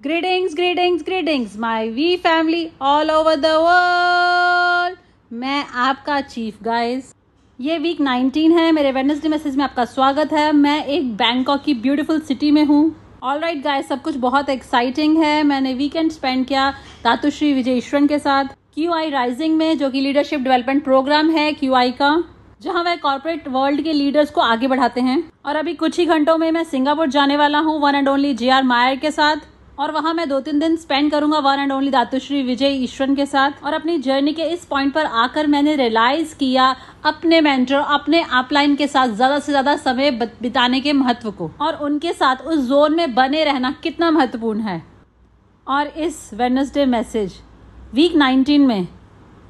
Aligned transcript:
Greetings, 0.00 0.54
greetings, 0.54 1.02
greetings, 1.02 1.56
my 1.56 1.90
V 1.90 2.18
family 2.18 2.72
all 2.80 3.10
over 3.10 3.32
the 3.36 3.54
world. 3.62 4.98
मैं 5.30 5.64
आपका 5.76 6.20
chief 6.20 6.62
guys 6.62 7.12
ये 7.58 7.78
week 7.78 8.00
19 8.00 8.52
है 8.58 8.70
मेरे 8.72 8.92
वेडनेसडे 8.92 9.28
मैसेज 9.28 9.56
में 9.56 9.64
आपका 9.64 9.84
स्वागत 9.84 10.32
है। 10.32 10.52
मैं 10.52 10.84
एक 10.86 11.10
बैंकॉक 11.16 11.62
की 11.64 11.74
ब्यूटीफुल 11.74 12.20
सिटी 12.20 12.50
में 12.50 12.64
हूँ। 12.64 12.94
ऑल 13.22 13.40
राइट 13.40 13.62
गाइस 13.64 13.88
सब 13.88 14.02
कुछ 14.02 14.16
बहुत 14.26 14.48
एक्साइटिंग 14.48 15.18
है। 15.24 15.42
मैंने 15.42 15.74
वीकेंड 15.74 16.10
स्पेंड 16.10 16.46
किया 16.46 16.70
तातुश्री 17.04 17.52
विजय 17.54 17.76
ईश्वरन 17.78 18.06
के 18.06 18.18
साथ। 18.18 18.54
क्यू 18.74 18.92
आई 18.92 19.10
राइजिंग 19.10 19.56
में 19.56 19.78
जो 19.78 19.90
कि 19.90 20.00
लीडरशिप 20.00 20.40
डेवलपमेंट 20.40 20.84
प्रोग्राम 20.84 21.30
है 21.30 21.52
क्यू 21.54 21.74
आई 21.74 21.92
का 21.92 22.16
जहाँ 22.62 22.84
वह 22.84 22.96
कॉर्पोरेट 22.98 23.48
वर्ल्ड 23.48 23.82
के 23.82 23.92
लीडर्स 23.92 24.30
को 24.30 24.40
आगे 24.40 24.68
बढ़ाते 24.68 25.00
हैं। 25.00 25.22
और 25.46 25.56
अभी 25.56 25.74
कुछ 25.74 25.98
ही 25.98 26.06
घंटों 26.06 26.38
में 26.38 26.50
मैं 26.52 26.64
सिंगापुर 26.64 27.08
जाने 27.10 27.36
वाला 27.36 27.58
हूँ 27.58 27.80
one 27.80 27.94
and 27.94 28.08
only 28.08 28.34
J 28.34 28.50
R 28.50 28.62
Mayer 28.64 28.96
के 28.96 29.10
साथ। 29.10 29.46
और 29.78 29.90
वहाँ 29.92 30.12
मैं 30.14 30.28
दो 30.28 30.38
तीन 30.40 30.58
दिन 30.58 30.76
स्पेंड 30.76 31.10
करूँगा 31.10 31.38
one 31.38 31.60
and 31.60 31.72
only 31.72 31.90
Datuk Sri 31.90 32.42
Vijay 32.42 32.82
Eswaran 32.84 33.14
के 33.14 33.26
साथ। 33.26 33.62
और 33.64 33.72
अपनी 33.72 33.96
जर्नी 33.98 34.32
के 34.32 34.42
इस 34.44 34.64
पॉइंट 34.64 34.92
पर 34.94 35.06
आकर 35.06 35.46
मैंने 35.46 35.74
रियलाइज़ 35.76 36.34
किया 36.34 36.64
अपने 37.04 37.40
मेंटर 37.40 37.74
अपने 37.74 38.22
अपलाइन 38.32 38.74
के 38.76 38.86
साथ 38.86 39.08
ज़्यादा 39.08 39.38
से 39.38 39.52
ज़्यादा 39.52 39.76
समय 39.78 40.10
बिताने 40.10 40.80
के 40.80 40.92
महत्व 40.94 41.30
को। 41.30 41.50
और 41.60 41.74
उनके 41.76 42.12
साथ 42.12 42.42
उस 42.42 42.68
जोन 42.68 42.96
में 42.96 43.14
बने 43.14 43.44
रहना 43.44 43.70
कितना 43.82 44.10
महत्वपूर्ण 44.10 44.60
है। 44.60 44.82
और 45.66 45.86
इस 45.86 46.30
वेडनेसडे 46.34 46.86
मैसेज 46.86 47.40
वीक 47.94 48.14
19 48.14 48.58
में 48.58 48.86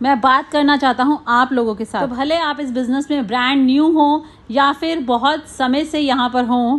मैं 0.01 0.21
बात 0.21 0.51
करना 0.51 0.77
चाहता 0.77 1.05
हूँ 1.05 1.19
आप 1.29 1.53
लोगों 1.53 1.75
के 1.75 1.85
साथ। 1.85 2.01
तो 2.01 2.07
भले 2.09 2.37
आप 2.39 2.61
इस 2.61 2.71
बिज़नेस 2.73 3.11
में 3.11 3.27
ब्रांड 3.27 3.65
न्यू 3.65 3.91
हो 3.93 4.25
या 4.51 4.71
फिर 4.75 5.01
बहुत 5.05 5.49
समय 5.49 5.85
से 5.85 6.01
यहाँ 6.01 6.29
पर 6.31 6.45
हों 6.45 6.79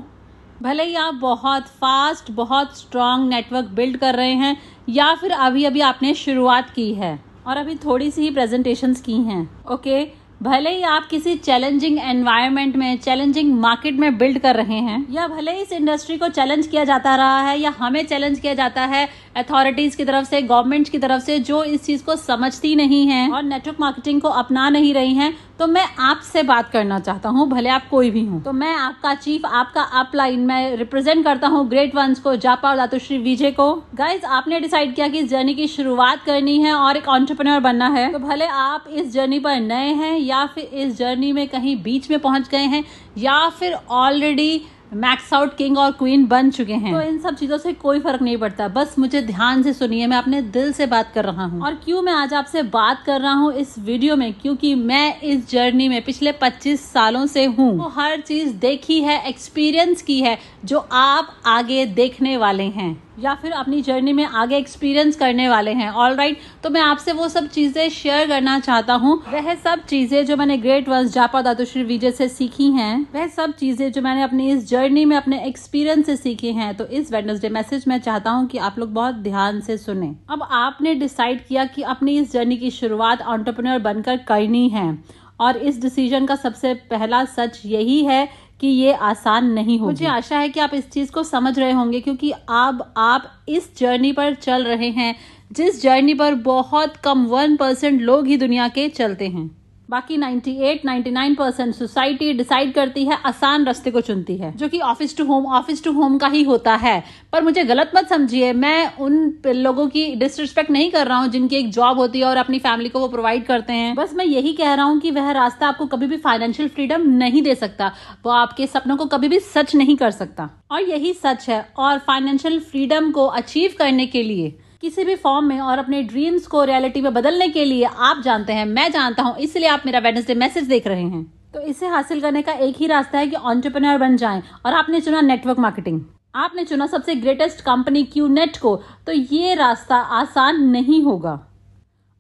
भले 0.62 0.84
ही 0.84 0.96
आप 0.96 1.14
बहुत 1.14 1.68
फास्ट 1.82 2.32
बहुत 2.32 2.78
स्ट्रांग 2.78 3.28
नेटवर्क 3.30 3.66
बिल्ड 3.66 3.98
कर 3.98 4.16
रहे 4.16 4.34
हैं, 4.34 4.56
या 4.90 5.14
फिर 5.16 5.32
अभी 5.32 5.64
अभी 5.66 5.82
आपने 5.82 6.14
शुरुआत 6.14 6.70
की 6.70 6.94
है 6.94 7.20
और 7.48 7.58
अभी 7.58 7.76
थोड़ी 7.76 8.10
सी 8.12 8.22
ही 8.22 8.30
प्रेजेंटेशंस 8.32 9.02
की 9.02 9.14
हैं 9.14 9.50
ओके 9.72 10.04
भले 10.42 10.70
ही 10.70 10.82
आप 10.82 11.08
किसी 11.08 11.36
चैलेंजिंग 11.38 11.98
एनवायरनमेंट 12.00 12.76
में 12.76 12.98
चैलेंजिंग 12.98 13.54
मार्केट 13.54 13.96
में 13.96 14.18
बिल्ड 14.18 14.40
कर 14.40 14.56
रहे 14.56 14.78
हैं, 14.78 15.06
या 15.12 15.28
भले 15.28 15.52
ही 15.52 15.62
इस 15.62 15.72
इंडस्ट्री 15.72 16.18
को 16.18 16.28
चैलेंज 16.30 16.68
किया 16.68 16.84
जाता 16.84 17.16
रहा 17.16 17.42
है, 17.42 17.60
या 17.60 17.74
हमें 17.80 18.06
चैलेंज 18.06 18.40
किया 18.40 18.54
जाता 18.54 18.86
है 18.86 19.08
अथॉरिटीज 19.38 19.96
की 19.96 20.06
तरफ़ 20.06 20.26
से 20.26 20.42
गवर्नमेंट 20.44 20.90
की 20.90 20.98
तरफ़ 20.98 21.24
से, 21.24 21.40
जो 21.40 21.64
इस 21.64 21.84
चीज़ 21.86 22.04
को 22.06 22.16
समझती 22.16 22.76
नहीं 22.76 23.06
है 23.08 23.30
और 23.30 23.44
नेटवर्क 23.44 23.80
मार्केटिंग 23.80 24.22
को 24.22 24.30
अपना 24.30 24.70
नहीं 24.70 24.94
रही 24.94 25.14
है 25.14 25.34
तो 25.60 25.66
मैं 25.68 25.84
आपसे 26.00 26.42
बात 26.44 26.70
करना 26.72 27.00
चाहता 27.00 27.30
हूँ, 27.30 27.48
भले 27.50 27.70
आप 27.70 27.88
कोई 27.90 28.10
भी 28.12 28.24
हूँ। 28.26 28.42
तो 28.44 28.52
मैं 28.54 28.74
आपका 28.74 29.14
चीफ 29.16 29.46
आपका 29.46 29.82
अपलाइन 30.00 30.46
मैं 30.48 30.76
रिप्रेजेंट 30.78 31.24
करता 31.26 31.48
हूँ 31.48 31.68
ग्रेट 31.70 31.96
वंस 31.96 32.20
को 32.20 32.36
जापा 32.38 32.70
और 32.70 32.76
दातुश्री 32.78 33.18
विजय 33.18 33.52
को। 33.52 33.74
गाइज़ 33.96 34.26
आपने 34.28 34.60
डिसाइड 34.60 34.96
किया 34.96 35.08
कि 35.08 35.20
इस 35.20 35.30
जर्नी 35.30 35.54
की 35.56 35.68
शुरुआत 35.68 36.24
करनी 36.26 36.58
है 36.62 36.74
और 36.74 36.98
एक 36.98 37.08
ऑन्टरप्रनर 37.10 37.60
बनना 37.60 37.88
है। 37.90 38.12
तो 38.14 38.20
भले 38.20 38.46
आप 38.46 38.86
इस 38.90 39.12
जर्नी 39.14 39.40
पर 39.40 39.60
नए 39.62 39.94
हैं 39.94 40.18
या 40.30 40.46
फिर 40.46 40.64
इस 40.64 40.98
जर्नी 40.98 41.32
में 41.32 41.48
कहीं 41.48 41.76
बीच 41.84 42.10
में 42.12 42.20
पहुँच 42.20 42.50
गए 42.50 42.66
हैं 42.66 42.84
या 43.18 43.48
फिर 43.50 43.74
ऑलरेडी 43.74 44.62
मैक्स 44.94 45.34
आउट 45.34 45.56
किंग 45.58 45.78
और 45.78 45.92
क्वीन 45.92 46.26
बन 46.28 46.50
चुके 46.52 46.74
हैं। 46.74 46.94
तो 46.94 47.02
इन 47.02 47.18
सब 47.20 47.36
चीज़ों 47.36 47.58
से 47.58 47.74
कोई 47.74 48.00
फ़र्क 48.00 48.22
नहीं 48.22 48.38
पड़ता। 48.38 48.68
बस 48.68 48.96
मुझे 49.00 49.22
ध्यान 49.22 49.62
से 49.64 49.74
सुनिए 49.74 50.08
मैं 50.08 50.18
अपने 50.18 50.42
दिल 50.42 50.72
से 50.74 50.86
बात 50.86 51.12
कर 51.14 51.26
रहा 51.26 51.46
हूँ। 51.46 51.62
और 51.62 51.76
क्यों 51.76 52.02
मैं 52.02 52.14
आज 52.14 52.34
आपसे 52.34 52.64
बात 52.64 53.04
कर 53.06 53.22
रहा 53.22 53.34
हूँ 53.34 53.54
इस 53.54 53.76
वीडियो 53.80 54.16
में? 54.16 54.34
क्योंकि 54.34 54.74
मैं 54.76 55.20
इस 55.22 55.50
जर्नी 55.50 55.88
में 55.88 56.02
पिछले 56.02 56.32
25 56.32 56.86
सालों 56.86 57.26
से 57.26 57.46
हूँ। 57.46 57.72
तो 57.78 57.90
हर 57.90 58.20
चीज़ 58.22 58.54
देखी 58.56 59.00
है 59.02 59.22
एक्सपीरियंस 59.30 60.02
की 60.02 60.20
है 60.22 60.38
जो 60.66 60.80
आप 60.92 61.36
आगे 61.48 61.86
देखने 61.86 62.36
वाले 62.38 62.64
हैं। 62.64 62.92
या 63.20 63.34
फिर 63.36 63.52
अपनी 63.52 63.82
जर्नी 63.82 64.14
में 64.14 64.24
आगे 64.24 64.58
एक्सपीरियंस 64.58 65.16
करने 65.16 65.48
वाले 65.50 65.72
हैं। 65.72 65.90
All 65.92 66.16
right 66.16 66.36
right? 66.36 66.64
तो 66.64 66.70
मैं 66.70 66.82
आपसे 66.82 67.12
वो 67.12 67.28
सब 67.30 67.48
चीज़ें 67.50 67.90
शेयर 67.90 68.28
करना 68.28 68.60
चाहता 68.60 68.94
हूँ। 68.94 69.16
वह 69.34 69.54
सब 69.56 69.86
चीज़ें 69.86 70.26
जो 70.26 70.38
मैंने 70.38 70.58
ग्रेट 70.58 70.90
वंस 70.90 71.14
जापा 71.14 71.42
दातुश्री 71.42 71.84
विजय 71.84 72.12
से 72.12 72.28
सीखी 72.30 72.72
हैं, 72.72 73.08
वह 73.16 73.28
सब 73.28 73.54
चीज़ें 73.54 73.92
जो 73.92 74.02
मैंने 74.02 74.22
अपनी 74.22 74.50
इस 74.52 74.68
जर्नी 74.70 75.06
में, 75.06 75.16
अपने 75.18 75.44
एक्सपीरियंस 75.48 76.06
से 76.06 76.16
सीखी 76.16 76.54
हैं 76.54 76.76
तो 76.78 76.86
इस 76.88 77.12
वेडनेसडे 77.14 77.50
मैसेज 77.50 77.86
में 77.88 77.98
चाहता 78.00 78.32
हूँ 78.32 78.48
कि 78.48 78.58
आप 78.60 78.80
लोग 78.80 78.94
बहुत 78.94 79.16
ध्यान 79.22 79.62
से 79.62 79.78
सुने। 79.78 80.16
अब 80.30 80.48
आपने 80.52 80.96
डिसाइड 80.96 81.46
किया 81.48 81.66
कि 81.66 81.82
अपनी 81.84 82.18
इस 82.20 82.32
जर्नी 82.34 82.58
की 82.58 82.72
शुरुआत 82.72 83.22
ऑन्टरप्रनर 83.22 83.80
बनकर 83.80 84.18
करनी 84.28 84.68
है। 84.70 84.98
और 85.40 85.58
इस 85.58 85.82
डिसीज़न 85.82 86.26
का 86.26 86.36
सबसे 86.36 86.74
पहला 86.90 87.24
सच 87.28 87.62
यही 87.66 88.04
है 88.06 88.28
कि 88.60 88.68
ये 88.68 88.94
आसान 88.94 89.52
नहीं 89.52 89.80
होगी। 89.80 89.92
मुझे 89.92 90.06
आशा 90.06 90.40
है 90.40 90.50
कि 90.50 90.60
आप 90.60 90.74
इस 90.74 90.90
चीज़ 90.92 91.12
को 91.12 91.24
समझ 91.24 91.60
रहे 91.60 91.72
होंगे, 91.72 92.02
क्योंकि 92.02 92.32
अब 92.50 92.94
आप 92.98 93.32
इस 93.50 93.78
जर्नी 93.78 94.12
पर 94.12 94.34
चल 94.34 94.64
रहे 94.64 94.90
हैं, 94.90 95.16
जिस 95.52 95.82
जर्नी 95.82 96.14
पर 96.14 96.36
बहुत 96.36 96.98
कम 96.98 97.26
वन 97.26 97.56
परसेंट 97.56 98.02
लोग 98.02 98.28
ही 98.28 98.38
दुनिया 98.38 98.68
के 98.68 98.90
चलते 98.90 99.28
हैं। 99.28 99.59
बाकी 99.90 100.18
98 100.18 100.86
99 100.86 101.36
परसेंट 101.36 101.74
सोसाइटी 101.76 102.32
डिसाइड 102.34 102.74
करती 102.74 103.06
है, 103.06 103.18
आसान 103.26 103.66
रास्ते 103.66 103.92
को 103.92 104.02
चुनती 104.02 104.36
है, 104.38 104.52
जो 104.58 104.68
कि 104.68 104.80
office 104.80 105.18
to 105.18 105.24
home, 105.26 105.46
office 105.46 105.84
to 105.84 105.92
home 105.92 106.18
का 106.18 106.28
ही 106.28 106.44
होता 106.44 106.76
है। 106.76 107.04
पर 107.34 107.44
मुझे 107.44 107.64
गलत 107.64 107.92
मत 107.96 108.10
समझिए, 108.10 108.52
मैं 108.54 108.98
उन 108.98 109.34
लोगों 109.48 109.88
की 109.88 110.06
डिसरिस्पेक्ट 110.16 110.72
नहीं 110.72 110.92
कर 110.92 111.08
रहा 111.08 111.18
हूँ 111.18 111.28
जिनकी 111.28 111.56
एक 111.56 111.72
जॉब 111.72 112.00
होती 112.00 112.20
है 112.20 112.26
और 112.26 112.38
अपनी 112.38 112.60
फैमिली 112.60 112.90
को 112.90 113.00
वो 113.00 113.08
प्रोवाइड 113.08 113.46
करते 113.46 113.74
हैं। 113.74 113.96
बस 113.96 114.14
मैं 114.14 114.26
यही 114.26 114.54
कह 114.54 114.74
रहा 114.74 114.86
हूँ 114.86 115.00
कि 115.00 115.12
वह 115.12 115.32
रास्ता 115.32 115.68
आपको 115.68 115.86
कभी 115.86 116.08
भी 116.08 116.18
फाइनेंशियल 116.18 116.70
फ्रीडम 116.70 117.10
नहीं 117.10 117.42
दे 117.42 117.56
सकता। 117.56 117.92
वो 118.26 118.32
आपके 118.32 118.68
सपनों 118.68 118.98
को 118.98 119.06
कभी 119.08 119.28
भी 119.28 119.40
सच 119.40 119.76
नहीं 119.76 119.96
कर 119.96 120.12
सकता। 120.12 120.50
और 120.72 120.82
यही 120.82 121.14
सच 121.14 121.50
है, 121.50 121.66
और 121.78 121.98
फाइनेंशियल 121.98 122.60
फ्रीडम 122.62 123.12
को 123.12 123.26
अचीव 123.26 123.76
करने 123.80 124.06
के 124.06 124.24
लिए 124.24 124.58
किसी 124.84 125.04
भी 125.04 125.16
फॉर्म 125.16 125.46
में 125.46 125.60
और 125.60 125.80
अपने 125.80 126.02
ड्रीम्स 126.04 126.46
को 126.48 126.64
रियलिटी 126.64 127.02
में 127.02 127.14
बदलने 127.14 127.48
के 127.48 127.64
लिए 127.66 127.84
आप 127.84 128.22
जानते 128.22 128.54
हैं, 128.54 128.66
मैं 128.66 128.92
जानता 128.92 129.24
हूँ, 129.24 129.36
इसलिए 129.38 129.68
आप 129.68 129.82
मेरा 129.86 130.00
वेडनेसडे 130.00 130.36
मैसेज 130.36 130.68
देख 130.68 130.88
रहे 130.88 131.04
हैं। 131.04 131.24
तो 131.54 131.62
इसे 131.62 131.88
हासिल 131.88 132.22
करने 132.22 132.42
का 132.42 132.54
एक 132.54 132.76
ही 132.76 132.88
रास्ता 132.88 133.20
है 133.20 133.28
कि 133.28 133.36
ऑन्टरप्रनर 133.36 133.98
बन 133.98 134.16
जाएँ। 134.18 134.42
और 134.66 134.74
आपने 134.74 135.02
चुना 135.02 135.22
नेटवर्क 135.22 135.60
मार्केटिंग 135.60 136.02
आपने 136.36 136.64
चुना 136.66 136.88
सबसे 136.88 137.16
ग्रेटेस्ट 137.16 137.62
कंपनी 137.62 138.04
क्यू 138.04 138.28
नेट 138.28 138.58
को 138.58 138.76
तो 139.08 139.12
ये 139.12 139.54
रास्ता 139.56 139.96
आसान 139.96 140.64
नहीं 140.64 141.02
होगा। 141.04 141.40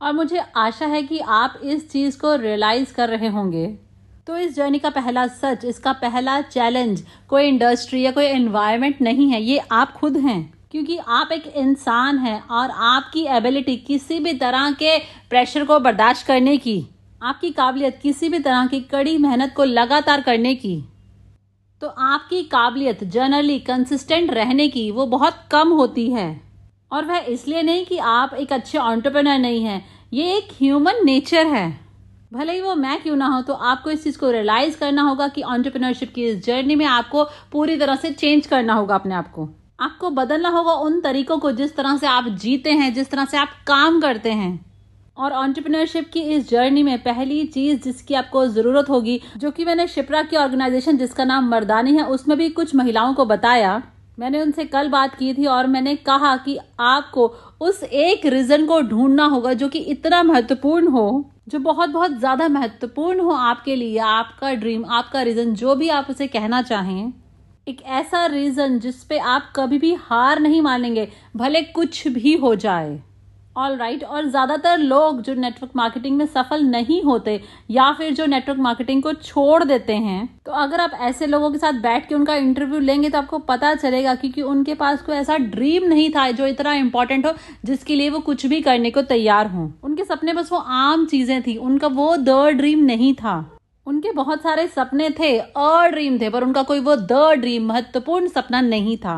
और 0.01 0.13
मुझे 0.13 0.43
आशा 0.57 0.85
है 0.85 1.01
कि 1.03 1.19
आप 1.19 1.59
इस 1.63 1.89
चीज़ 1.91 2.19
को 2.19 2.35
रियलाइज़ 2.35 2.93
कर 2.93 3.09
रहे 3.09 3.27
होंगे। 3.29 3.67
तो 4.27 4.37
इस 4.37 4.55
जर्नी 4.55 4.79
का 4.79 4.89
पहला 4.89 5.27
सच, 5.27 5.65
इसका 5.65 5.93
पहला 5.93 6.39
चैलेंज 6.41 7.03
कोई 7.29 7.47
इंडस्ट्री 7.47 8.01
या 8.01 8.11
कोई 8.11 8.25
एनवायरमेंट 8.25 9.01
नहीं 9.01 9.31
है, 9.31 9.41
ये 9.41 9.61
आप 9.71 9.93
खुद 9.93 10.17
हैं। 10.17 10.58
क्योंकि 10.71 10.97
आप 10.99 11.31
एक 11.31 11.47
इंसान 11.47 12.17
हैं 12.17 12.41
और 12.41 12.71
आपकी 12.71 13.25
एबिलिटी 13.27 13.75
किसी 13.77 14.19
भी 14.19 14.33
तरह 14.35 14.71
के 14.73 14.97
प्रेशर 15.29 15.65
को 15.65 15.79
बर्दाश्त 15.79 16.25
करने 16.27 16.57
की, 16.57 16.85
आपकी 17.21 17.49
काबिलियत 17.51 17.99
किसी 18.01 18.29
भी 18.29 18.39
तरह 18.39 18.67
की 18.67 18.79
कड़ी 18.91 19.17
मेहनत 19.17 19.53
को 19.55 19.63
लगातार 19.63 20.21
करने 20.21 20.53
की 20.55 20.81
तो 21.81 21.87
आपकी 21.87 22.41
काबिलियत 22.45 23.03
जनरली 23.05 23.59
कंसिस्टेंट 23.61 24.31
रहने 24.31 24.67
की 24.69 24.89
वो 24.91 25.05
बहुत 25.07 25.35
कम 25.51 25.69
होती 25.71 26.09
है। 26.11 26.29
और 26.91 27.05
वह 27.05 27.25
इसलिए 27.29 27.61
नहीं 27.61 27.85
कि 27.85 27.97
आप 27.97 28.33
एक 28.35 28.53
अच्छे 28.53 28.77
ऑन्टरप्रनर 28.77 29.37
नहीं 29.39 29.63
हैं, 29.63 29.85
ये 30.13 30.37
एक 30.37 30.49
ह्यूमन 30.53 31.05
नेचर 31.05 31.47
है। 31.47 31.69
भले 32.33 32.53
ही 32.53 32.61
वो 32.61 32.75
मैं 32.75 33.01
क्यों 33.01 33.15
ना 33.15 33.27
हो 33.27 33.41
तो 33.41 33.53
आपको 33.53 33.91
इस 33.91 34.03
चीज़ 34.03 34.17
को 34.19 34.31
रियलाइज़ 34.31 34.77
करना 34.79 35.01
होगा 35.01 35.27
कि 35.27 35.41
ऑन्टरप्रिनरशिप 35.43 36.11
की 36.15 36.25
इस 36.25 36.43
जर्नी 36.45 36.75
में 36.75 36.85
आपको 36.87 37.23
पूरी 37.51 37.77
तरह 37.77 37.95
से 37.95 38.11
चेंज 38.13 38.47
करना 38.47 38.73
होगा 38.73 38.95
अपने 38.95 39.15
आप 39.15 39.31
को। 39.31 39.49
आपको 39.79 40.09
बदलना 40.09 40.49
होगा 40.49 40.73
उन 40.73 40.99
तरीकों 41.01 41.37
को 41.37 41.51
जिस 41.51 41.75
तरह 41.75 41.97
से 41.97 42.07
आप 42.07 42.27
जीते 42.27 42.71
हैं, 42.71 42.93
जिस 42.93 43.09
तरह 43.11 43.25
से 43.25 43.37
आप 43.37 43.49
काम 43.67 44.01
करते 44.01 44.31
हैं। 44.31 44.65
और 45.17 45.31
ऑन्टरप्रिनरशिप 45.31 46.09
की 46.13 46.19
इस 46.21 46.49
जर्नी 46.49 46.83
में 46.83 46.97
पहली 47.03 47.45
चीज़ 47.45 47.81
जिसकी 47.83 48.13
आपको 48.13 48.45
ज़रूरत 48.47 48.89
होगी, 48.89 49.19
जो 49.37 49.51
कि 49.51 49.65
मैंने 49.65 49.87
शिप्रा 49.87 50.21
की 50.23 50.35
ऑर्गेनाइजेशन 50.35 50.97
जिसका 50.97 51.23
नाम 51.25 51.49
मर्दानी 51.49 51.95
है, 51.95 52.03
उसमें 52.03 52.37
भी 52.37 52.49
कुछ 52.49 52.75
महिलाओं 52.75 53.13
को 53.13 53.25
बताया। 53.25 53.81
मैंने 54.19 54.41
उनसे 54.41 54.65
कल 54.65 54.89
बात 54.89 55.15
की 55.15 55.33
थी 55.33 55.45
और 55.45 55.67
मैंने 55.67 55.95
कहा 55.95 56.35
कि 56.37 56.57
आपको 56.79 57.27
उस 57.61 57.83
एक 57.83 58.25
रीजन 58.25 58.65
को 58.65 58.81
ढूंढना 58.81 59.25
होगा 59.25 59.53
जो 59.53 59.67
कि 59.69 59.79
इतना 59.79 60.21
महत्वपूर्ण 60.23 60.87
हो, 60.87 61.31
जो 61.47 61.59
बहुत 61.59 61.89
बहुत 61.89 62.17
ज़्यादा 62.19 62.47
महत्वपूर्ण 62.47 63.19
हो 63.19 63.31
आपके 63.31 63.75
लिए, 63.75 63.97
आपका 63.97 64.53
ड्रीम 64.53 64.85
आपका 64.85 65.21
रीजन 65.21 65.53
जो 65.53 65.75
भी 65.75 65.89
आप 65.89 66.07
उसे 66.09 66.27
कहना 66.27 66.61
चाहें। 66.61 67.13
एक 67.69 67.81
ऐसा 67.83 68.25
रीजन 68.25 68.79
जिस 68.79 69.03
पे 69.03 69.17
आप 69.19 69.51
कभी 69.55 69.77
भी 69.79 69.93
हार 70.01 70.39
नहीं 70.39 70.61
मानेंगे, 70.61 71.07
भले 71.35 71.61
कुछ 71.63 72.07
भी 72.07 72.35
हो 72.35 72.53
जाए। 72.55 72.99
All 73.55 73.75
right 73.77 73.99
right. 73.99 74.13
और 74.13 74.25
ज़्यादातर 74.25 74.77
लोग 74.77 75.21
जो 75.21 75.33
नेटवर्क 75.33 75.71
मार्केटिंग 75.75 76.17
में 76.17 76.25
सफल 76.25 76.63
नहीं 76.63 77.01
होते 77.03 77.39
या 77.71 77.91
फिर 77.91 78.13
जो 78.13 78.25
नेटवर्क 78.25 78.59
मार्केटिंग 78.59 79.01
को 79.03 79.13
छोड़ 79.13 79.63
देते 79.63 79.95
हैं 79.95 80.27
तो 80.45 80.51
अगर 80.53 80.81
आप 80.81 80.91
ऐसे 81.01 81.27
लोगों 81.27 81.51
के 81.51 81.57
साथ 81.57 81.81
बैठ 81.81 82.07
के 82.09 82.15
उनका 82.15 82.35
इंटरव्यू 82.35 82.79
लेंगे 82.79 83.09
तो 83.09 83.17
आपको 83.17 83.39
पता 83.45 83.73
चलेगा 83.75 84.15
क्योंकि 84.15 84.41
उनके 84.43 84.73
पास 84.75 85.01
कोई 85.01 85.15
ऐसा 85.15 85.37
ड्रीम 85.37 85.83
नहीं 85.85 86.09
था 86.09 86.29
जो 86.31 86.47
इतना 86.47 86.73
इंपॉर्टेंट 86.75 87.25
हो, 87.25 87.33
जिसके 87.65 87.95
लिए 87.95 88.09
वो 88.09 88.19
कुछ 88.21 88.45
भी 88.45 88.61
करने 88.61 88.91
को 88.91 89.01
तैयार 89.03 89.47
हो। 89.47 89.71
उनके 89.83 90.03
सपने 90.05 90.33
बस 90.33 90.51
वो 90.51 90.59
आम 90.59 91.05
चीज़ें 91.05 91.41
थी, 91.41 91.57
उनका 91.57 91.87
वो 91.89 92.15
द 92.17 92.45
ड्रीम 92.57 92.83
नहीं 92.85 93.13
था। 93.13 93.58
उनके 93.89 94.11
बहुत 94.11 94.41
सारे 94.41 94.67
सपने 94.67 95.09
थे 95.09 95.37
अ 95.39 95.87
ड्रीम 95.87 96.17
थे, 96.19 96.29
पर 96.29 96.43
उनका 96.43 96.63
कोई 96.63 96.79
वो 96.79 96.95
द 96.95 97.31
ड्रीम 97.39 97.65
महत्वपूर्ण 97.67 98.27
सपना 98.27 98.61
नहीं 98.61 98.97
था। 98.97 99.17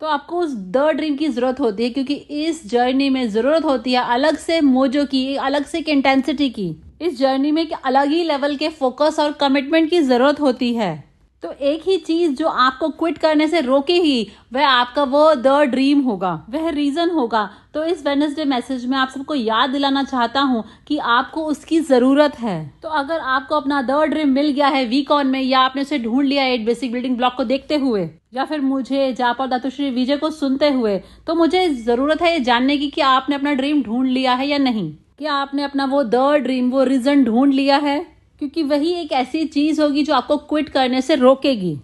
तो 0.00 0.06
आपको 0.06 0.40
उस 0.40 0.54
द 0.54 0.84
ड्रीम 0.96 1.16
की 1.16 1.28
ज़रूरत 1.28 1.60
होती 1.60 1.84
है, 1.84 1.90
क्योंकि 1.90 2.14
इस 2.14 2.66
जर्नी 2.70 3.08
में 3.10 3.28
ज़रूरत 3.28 3.64
होती 3.64 3.92
है 3.92 4.04
अलग 4.06 4.36
से 4.36 4.60
मोजो 4.60 5.04
की, 5.04 5.34
अलग 5.36 5.64
से 5.64 5.78
एक 5.78 5.88
इंटेंसिटी 5.88 6.48
की। 6.50 6.74
इस 7.02 7.18
जर्नी 7.18 7.50
में 7.50 7.62
एक 7.62 7.72
अलग 7.84 8.08
ही 8.08 8.22
लेवल 8.24 8.56
के 8.56 8.68
फोकस 8.70 9.16
और 9.20 9.32
कमिटमेंट 9.32 9.90
की 9.90 10.00
ज़रूरत 10.02 10.40
होती 10.40 10.72
है। 10.74 10.92
तो 11.42 11.52
एक 11.52 11.82
ही 11.82 11.96
चीज़ 11.98 12.32
जो 12.32 12.48
आपको 12.48 12.88
क्विट 12.90 13.18
करने 13.18 13.46
से 13.48 13.60
रोके 13.60 13.92
ही, 13.94 14.26
वह 14.52 14.66
आपका 14.66 15.02
वो 15.04 15.34
द 15.36 15.60
ड्रीम 15.70 16.00
होगा, 16.00 16.32
वह 16.50 16.68
रीजन 16.70 17.10
होगा। 17.10 17.48
तो 17.74 17.84
इस 17.84 18.04
वेनसडे 18.06 18.44
मैसेज 18.44 18.84
में 18.86 18.96
आप 18.98 19.08
सबको 19.08 19.34
याद 19.34 19.70
दिलाना 19.70 20.02
चाहता 20.04 20.40
हूँ 20.42 20.62
कि 20.88 20.98
आपको 20.98 21.44
उसकी 21.44 21.80
ज़रूरत 21.82 22.38
है। 22.40 22.58
तो 22.82 22.88
अगर 22.90 23.18
आपको 23.20 23.56
अपना 23.56 23.80
द 23.82 24.00
ड्रीम 24.10 24.28
मिल 24.30 24.50
गया 24.50 24.68
है 24.68 24.84
वीक 24.86 25.10
ऑन 25.10 25.26
में, 25.26 25.40
या 25.40 25.60
आपने 25.60 25.82
उसे 25.82 25.98
ढूंढ 25.98 26.26
लिया 26.26 26.44
एट 26.44 26.64
बेसिक 26.66 26.92
बिल्डिंग 26.92 27.16
ब्लॉक 27.16 27.34
को 27.36 27.44
देखते 27.46 27.76
हुए, 27.78 28.08
या 28.34 28.44
फिर 28.44 28.60
मुझे 28.62 29.12
जापर 29.14 29.46
दातुश्री 29.48 29.90
विजय 29.90 30.16
को 30.16 30.30
सुनते 30.32 30.70
हुए 30.70 30.96
तो 31.26 31.34
मुझे 31.34 31.68
ज़रूरत 31.68 32.22
है 32.22 32.32
ये 32.32 32.40
जानने 32.42 32.76
की 32.78 32.90
कि 32.90 33.00
आपने 33.02 33.36
अपना 33.36 33.52
ड्रीम 33.54 33.82
ढूंढ 33.82 34.08
लिया 34.08 34.34
है 34.34 34.46
या 34.46 34.58
नहीं। 34.60 34.90
क्या 35.18 35.32
आपने 35.34 35.62
अपना 35.62 35.84
वो 35.86 36.02
द 36.04 36.32
ड्रीम 36.42 36.70
वो 36.70 36.82
रीजन 36.84 37.24
ढूंढ 37.24 37.52
लिया 37.54 37.76
है? 37.78 38.00
क्योंकि 38.40 38.62
वही 38.62 38.92
एक 38.92 39.12
ऐसी 39.12 39.44
चीज़ 39.44 39.80
होगी 39.82 40.02
जो 40.02 40.14
आपको 40.14 40.36
क्विट 40.36 40.68
करने 40.68 41.00
से 41.02 41.14
रोकेगी। 41.14 41.76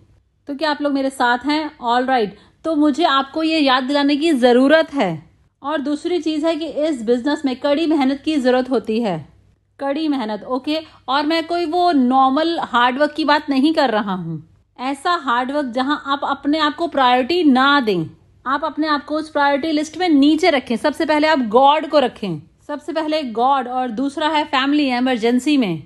तो 0.48 0.54
क्या 0.54 0.70
आप 0.70 0.82
लोग 0.82 0.92
मेरे 0.92 1.10
साथ 1.10 1.38
हैं? 1.38 1.78
All 1.80 2.04
right. 2.04 2.36
तो 2.64 2.74
मुझे 2.74 3.04
आपको 3.04 3.42
ये 3.42 3.58
याद 3.58 3.84
दिलाने 3.84 4.16
की 4.16 4.32
ज़रूरत 4.32 4.94
है। 4.94 5.30
और 5.62 5.80
दूसरी 5.80 6.18
चीज़ 6.18 6.46
है 6.46 6.56
कि 6.56 6.66
इस 6.66 7.02
बिज़नेस 7.02 7.42
में 7.44 7.56
कड़ी 7.56 7.86
मेहनत 7.86 8.22
की 8.24 8.36
ज़रूरत 8.36 8.70
होती 8.70 9.00
है। 9.00 9.28
कड़ी 9.80 10.08
मेहनत 10.08 10.44
ओके 10.44 10.80
और 11.08 11.26
मैं 11.26 11.46
कोई 11.46 11.66
वो 11.66 11.92
नॉर्मल 11.92 12.58
हार्डवर्क 12.60 13.12
की 13.12 13.24
बात 13.24 13.50
नहीं 13.50 13.74
कर 13.74 13.90
रहा 13.90 14.14
हूँ। 14.14 14.42
ऐसा 14.80 15.10
हार्डवर्क 15.10 15.66
जहाँ 15.66 16.02
आप 16.06 16.20
अपने 16.24 16.58
आप 16.58 16.76
को 16.76 16.86
प्रायोरिटी 16.86 17.42
ना 17.44 17.80
दें। 17.80 18.06
आप 18.46 18.64
अपने 18.64 18.86
आप 18.86 19.04
को 19.04 19.14
उस 19.14 19.30
प्रायोरिटी 19.30 19.72
लिस्ट 19.72 19.98
में 19.98 20.08
नीचे 20.08 20.50
रखें। 20.50 20.76
सबसे 20.76 21.06
पहले 21.06 21.28
आप 21.28 21.38
गॉड 21.38 21.88
को 21.88 21.98
रखें। 21.98 22.42
सबसे 22.66 22.92
पहले 22.92 23.22
गॉड 23.22 23.68
और 23.68 23.90
दूसरा 23.90 24.28
है 24.28 24.44
फैमिली 24.44 24.86
एमरजेंसी 24.86 25.56
में। 25.56 25.82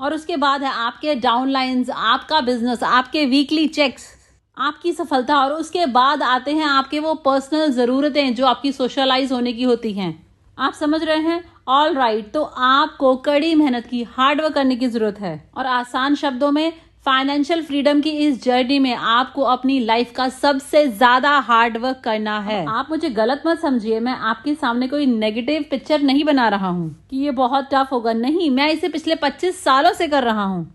और 0.00 0.14
उसके 0.14 0.36
बाद 0.36 0.62
है 0.62 0.70
आपके 0.70 1.14
डाउनलाइंस 1.14 1.90
आपका 1.90 2.40
बिज़नेस 2.40 2.82
आपके 2.82 3.24
वीकली 3.26 3.66
चेक्स 3.66 4.06
आपकी 4.56 4.92
सफलता 4.92 5.36
और 5.36 5.52
उसके 5.52 5.86
बाद 5.86 6.22
आते 6.22 6.52
हैं 6.52 6.64
आपके 6.64 6.98
वो 7.00 7.14
पर्सनल 7.14 7.70
ज़रूरतें 7.70 8.34
जो 8.34 8.46
आपकी 8.46 8.72
सोशलाइज 8.72 9.32
होने 9.32 9.52
की 9.52 9.62
होती 9.62 9.92
हैं। 9.92 10.26
आप 10.58 10.72
समझ 10.72 11.04
रहे 11.04 11.18
हैं? 11.18 11.44
ऑल 11.68 11.94
राइट 11.94 12.18
right, 12.18 12.34
तो 12.34 12.42
आपको 12.42 13.16
कड़ी 13.16 13.54
मेहनत 13.54 13.86
की 13.86 14.02
हार्डवर्क 14.02 14.54
करने 14.54 14.76
की 14.76 14.86
ज़रूरत 14.86 15.20
है। 15.20 15.50
और 15.56 15.66
आसान 15.66 16.14
शब्दों 16.14 16.50
में 16.50 16.72
फाइनेंशियल 17.06 17.62
फ्रीडम 17.62 18.00
की 18.00 18.10
इस 18.10 18.42
जर्नी 18.44 18.78
में 18.78 18.94
आपको 18.94 19.42
अपनी 19.42 19.78
लाइफ 19.80 20.12
का 20.12 20.28
सबसे 20.28 20.86
ज़्यादा 20.86 21.30
हार्ड 21.38 21.76
वर्क 21.76 22.00
करना 22.04 22.38
है। 22.40 22.64
आप 22.68 22.86
मुझे 22.90 23.10
गलत 23.10 23.42
मत 23.46 23.60
समझिए, 23.60 24.00
मैं 24.00 24.12
आपके 24.12 24.54
सामने 24.54 24.88
कोई 24.88 25.06
नेगेटिव 25.06 25.64
पिक्चर 25.70 26.02
नहीं 26.02 26.24
बना 26.24 26.48
रहा 26.48 26.68
हूँ 26.68 26.90
कि 27.10 27.16
ये 27.16 27.30
बहुत 27.30 27.68
टफ 27.72 27.88
होगा। 27.92 28.12
नहीं, 28.12 28.50
मैं 28.50 28.68
इसे 28.72 28.88
पिछले 28.88 29.14
25 29.14 29.62
सालों 29.64 29.92
से 29.92 30.08
कर 30.08 30.24
रहा 30.24 30.44
हूँ। 30.44 30.66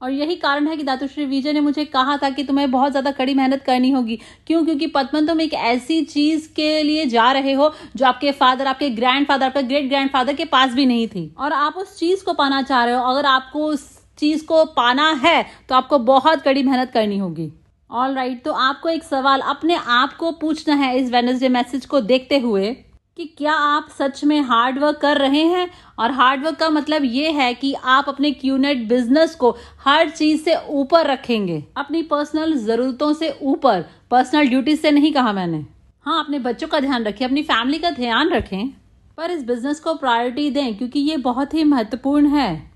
और 0.00 0.10
यही 0.10 0.36
कारण 0.36 0.66
है 0.66 0.76
कि 0.76 0.82
दातुश्री 0.82 1.24
विजय 1.26 1.52
ने 1.52 1.60
मुझे 1.60 1.84
कहा 1.84 2.16
था 2.16 2.30
कि 2.30 2.44
तुम्हें 2.44 2.70
बहुत 2.70 2.90
ज़्यादा 2.90 3.10
कड़ी 3.10 3.34
मेहनत 3.34 3.62
करनी 3.62 3.90
होगी। 3.90 4.18
क्यों? 4.46 4.64
क्योंकि 4.64 4.86
पद्मन 4.86 5.26
तुम 5.26 5.40
एक 5.40 5.54
ऐसी 5.54 6.00
चीज़ 6.02 6.48
के 6.56 6.82
लिए 6.82 7.06
जा 7.06 7.30
रहे 7.32 7.52
हो 7.52 7.72
जो 7.96 8.06
आपके 8.06 8.32
फादर 8.32 8.66
आपके 8.66 8.90
ग्रैंड 8.90 9.26
फादर 9.26 9.46
आपके 9.46 9.62
ग्रेट 9.62 9.88
ग्रैंड 9.88 10.10
फादर 10.10 10.34
के 10.34 10.44
पास 10.46 10.74
भी 10.74 10.86
नहीं 10.86 11.06
थी। 11.08 11.32
और 11.38 11.52
आप 11.52 11.76
उस 11.76 11.98
चीज़ 11.98 12.24
को 12.24 12.32
पाना 12.34 12.62
चाह 12.62 12.84
रहे 12.84 12.94
हो। 12.94 13.02
अगर 13.04 13.26
आपको 13.26 13.64
उस 13.64 13.88
चीज़ 14.20 14.44
को 14.46 14.64
पाना 14.64 15.10
है 15.24 15.44
तो 15.68 15.74
आपको 15.74 15.98
बहुत 15.98 16.42
कड़ी 16.42 16.62
मेहनत 16.62 16.90
करनी 16.90 17.18
होगी। 17.18 17.52
ऑल 17.90 18.14
राइट 18.14 18.30
right, 18.30 18.44
तो 18.44 18.52
आपको 18.52 18.88
एक 18.88 19.04
सवाल 19.04 19.40
अपने 19.40 19.74
आप 19.74 20.12
को 20.12 20.30
पूछना 20.32 20.74
है 20.74 20.96
इस 20.98 21.10
वेनसडे 21.12 21.48
मैसेज 21.48 21.86
को 21.86 22.00
देखते 22.00 22.38
हुए 22.38 22.76
कि 23.16 23.24
क्या 23.38 23.52
आप 23.52 23.88
सच 23.98 24.22
में 24.24 24.40
हार्ड 24.40 24.78
वर्क 24.78 24.96
कर 24.96 25.18
रहे 25.18 25.42
हैं? 25.44 25.68
और 25.98 26.10
हार्ड 26.10 26.44
वर्क 26.44 26.56
का 26.56 26.68
मतलब 26.70 27.04
ये 27.04 27.30
है 27.30 27.52
कि 27.54 27.72
आप 27.74 28.08
अपने 28.08 28.30
क्यूनेट 28.32 28.86
बिज़नेस 28.88 29.34
को 29.34 29.50
हर 29.84 30.10
चीज़ 30.10 30.42
से 30.42 30.54
ऊपर 30.70 31.06
रखेंगे। 31.06 31.64
अपनी 31.76 32.02
पर्सनल 32.02 32.56
जरूरतों 32.56 33.12
से 33.14 33.36
ऊपर 33.42 33.84
पर्सनल 34.10 34.48
ड्यूटी 34.48 34.76
से 34.76 34.90
नहीं 34.90 35.12
कहा 35.12 35.32
मैंने। 35.32 35.64
हाँ 36.06 36.24
अपने 36.24 36.38
बच्चों 36.38 36.68
का 36.68 36.80
ध्यान 36.80 37.04
रखें 37.04 37.24
अपनी 37.26 37.42
फैमिली 37.42 37.78
का 37.78 37.90
ध्यान 37.90 38.30
रखें 38.30 38.68
पर 39.18 39.30
इस 39.30 39.44
बिज़नेस 39.44 39.80
को 39.80 39.94
प्रायोरिटी 39.94 40.50
दें 40.50 40.76
क्योंकि 40.78 41.00
ये 41.00 41.16
बहुत 41.16 41.54
ही 41.54 41.64
महत्वपूर्ण 41.64 42.26
है। 42.26 42.69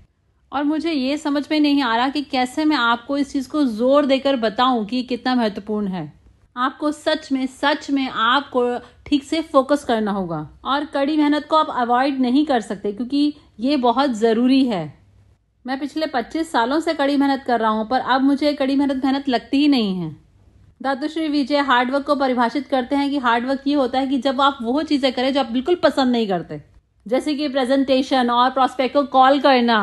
और 0.51 0.63
मुझे 0.63 0.91
ये 0.91 1.17
समझ 1.17 1.43
में 1.51 1.59
नहीं 1.59 1.81
आ 1.83 1.95
रहा 1.95 2.09
कि 2.09 2.21
कैसे 2.21 2.65
मैं 2.65 2.77
आपको 2.77 3.17
इस 3.17 3.31
चीज़ 3.31 3.49
को 3.49 3.63
ज़ोर 3.63 4.05
देकर 4.05 4.35
बताऊँ 4.35 4.85
कि 4.85 5.01
कितना 5.03 5.35
महत्वपूर्ण 5.35 5.87
है। 5.87 6.11
आपको 6.55 6.91
सच 6.91 7.31
में 7.31 7.45
सच 7.45 7.89
में 7.91 8.07
आपको 8.09 8.77
ठीक 9.05 9.23
से 9.23 9.41
फोकस 9.41 9.83
करना 9.83 10.11
होगा। 10.11 10.47
और 10.65 10.85
कड़ी 10.85 11.17
मेहनत 11.17 11.47
को 11.47 11.55
आप 11.55 11.69
अवॉइड 11.69 12.19
नहीं 12.19 12.45
कर 12.45 12.61
सकते, 12.61 12.91
क्योंकि 12.91 13.33
ये 13.59 13.77
बहुत 13.77 14.11
ज़रूरी 14.11 14.63
है। 14.65 14.93
मैं 15.65 15.79
पिछले 15.79 16.05
25 16.05 16.51
सालों 16.51 16.79
से 16.79 16.93
कड़ी 16.93 17.17
मेहनत 17.17 17.43
कर 17.47 17.59
रहा 17.59 17.69
हूँ, 17.69 17.87
पर 17.87 17.99
अब 17.99 18.21
मुझे 18.21 18.53
कड़ी 18.53 18.75
मेहनत 18.75 19.03
मेहनत 19.05 19.29
लगती 19.29 19.57
ही 19.57 19.67
नहीं 19.67 19.95
है। 19.95 20.15
दातुश्री 20.81 21.27
विजय 21.27 21.59
हार्डवर्क 21.59 22.05
को 22.05 22.15
परिभाषित 22.15 22.67
करते 22.67 22.95
हैं 22.95 23.09
कि 23.09 23.17
हार्डवर्क 23.17 23.63
ये 23.67 23.73
होता 23.73 23.99
है 23.99 24.07
कि 24.07 24.17
जब 24.17 24.41
आप 24.41 24.57
वो 24.61 24.81
चीज़ें 24.83 25.11
करें 25.13 25.33
जो 25.33 25.39
आप 25.39 25.51
बिल्कुल 25.51 25.75
पसंद 25.75 26.11
नहीं 26.11 26.27
करते। 26.27 26.61
जैसे 27.05 27.33
कि 27.33 27.47
प्रेजेंटेशन 27.47 28.29
और 28.29 28.49
प्रॉस्पेक्ट 28.49 28.93
को 28.93 29.03
कॉल 29.03 29.39
करना। 29.39 29.77